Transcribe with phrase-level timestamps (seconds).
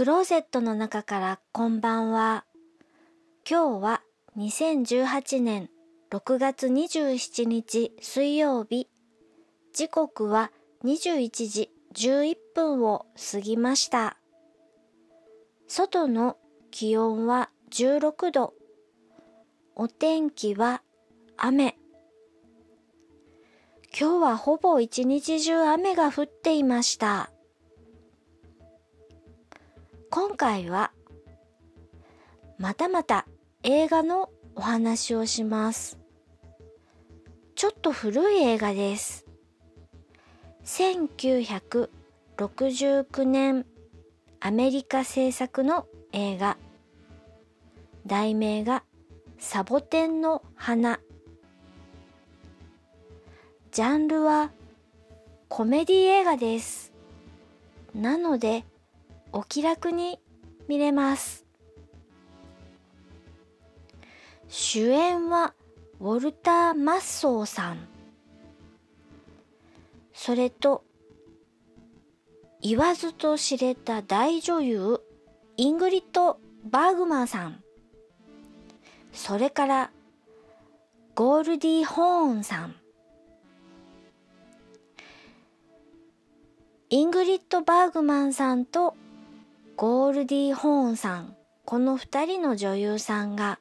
[0.00, 2.46] クローゼットの中からこんばんは。
[3.46, 4.02] 今日は
[4.38, 5.68] 2018年
[6.10, 8.88] 6月27日水曜日。
[9.74, 10.52] 時刻は
[10.86, 14.16] 21時11分を過ぎました。
[15.68, 16.38] 外の
[16.70, 18.54] 気温は16度。
[19.76, 20.80] お天気は
[21.36, 21.76] 雨。
[23.94, 27.30] 今日はほぼ一日中雨が降っていました。
[30.12, 30.90] 今回は
[32.58, 33.28] またまた
[33.62, 36.00] 映画のお話をします。
[37.54, 39.24] ちょっと古い映画です。
[40.64, 43.64] 1969年
[44.40, 46.58] アメリカ制作の映画。
[48.04, 48.82] 題名が
[49.38, 50.98] サボテンの花。
[53.70, 54.50] ジャンルは
[55.48, 56.92] コメディ映画です。
[57.94, 58.64] なので
[59.32, 60.18] お気楽に
[60.68, 61.46] 見れます。
[64.48, 65.54] 主演は
[66.00, 67.88] ウォルター・マッソーさん。
[70.12, 70.84] それと、
[72.60, 75.00] 言わずと知れた大女優、
[75.56, 77.62] イングリッド・バーグマンさん。
[79.12, 79.90] それから、
[81.14, 82.74] ゴールディ・ホーンさん。
[86.88, 88.96] イングリッド・バーグマンさんと
[89.80, 93.58] ゴールディ・ホーンさん、この二人の女優さんが、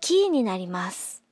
[0.00, 1.22] キーになります。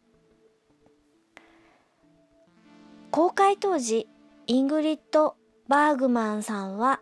[3.10, 4.06] 公開当時、
[4.46, 5.34] イングリッド・
[5.66, 7.00] バーグマンさんは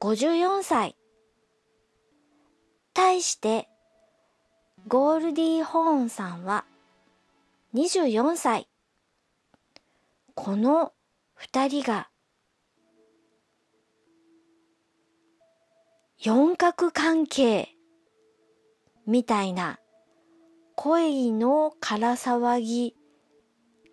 [0.00, 0.96] 54歳。
[2.94, 3.68] 対して、
[4.86, 6.64] ゴールディ・ホーンさんは
[7.74, 8.66] 24歳。
[10.34, 10.94] この
[11.34, 12.08] 二人が
[16.20, 17.68] 四角関係
[19.06, 19.78] みたいな
[20.74, 22.96] 恋のから騒ぎ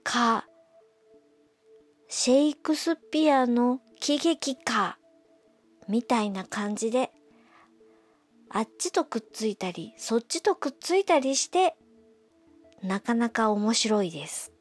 [0.04, 0.48] か
[2.10, 4.98] シェイクスピアの喜劇か
[5.88, 7.12] みたいな感じで
[8.50, 11.76] あっちとくっついたりそっちとくっついたりして
[12.82, 14.52] なかなか面白いです。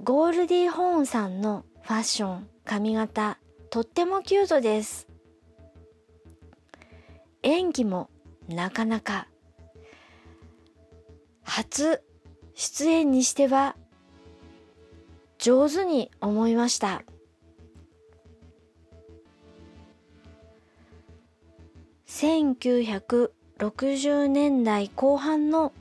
[0.00, 3.38] ゴールディ・ホーンさんのファッション、髪型、
[3.70, 5.06] とってもキュートです。
[7.44, 8.10] 演技も
[8.48, 9.28] なかなか
[11.44, 12.02] 初
[12.54, 13.76] 出演にしては
[15.38, 17.04] 上手に思いました。
[22.08, 25.72] 1960年代後半の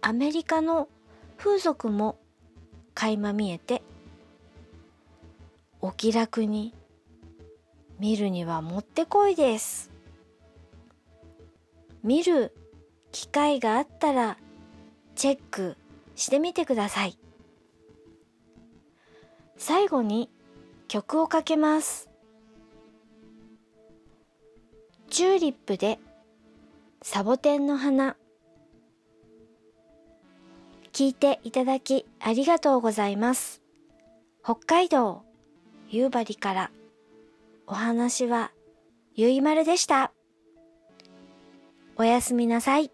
[0.00, 0.88] アメリカの
[1.36, 2.16] 風俗も
[2.94, 3.82] 垣間見えて
[5.80, 6.72] お気楽に
[8.04, 9.90] 見るにはもってこいです。
[12.02, 12.54] 見る
[13.12, 14.36] 機会があったら
[15.14, 15.78] チェック
[16.14, 17.16] してみてください。
[19.56, 20.28] 最後に
[20.86, 22.10] 曲をかけます。
[25.08, 25.98] チューリップで
[27.00, 28.16] サボテンの花。
[30.92, 33.62] 聞いていただきありがとうございます。
[34.42, 35.22] 北海道
[35.88, 36.70] 夕張から
[37.66, 38.52] お話は
[39.14, 40.12] ゆいまるでした。
[41.96, 42.90] おやすみなさい。